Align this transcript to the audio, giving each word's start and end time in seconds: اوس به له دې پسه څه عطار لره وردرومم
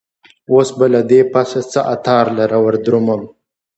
اوس 0.51 0.69
به 0.77 0.85
له 0.93 1.01
دې 1.09 1.21
پسه 1.31 1.61
څه 1.71 1.79
عطار 1.93 2.25
لره 2.39 2.57
وردرومم 2.65 3.21